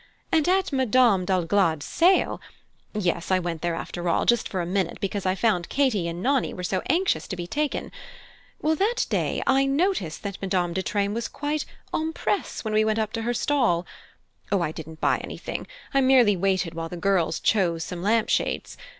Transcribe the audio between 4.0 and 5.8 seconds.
all, just for a minute, because I found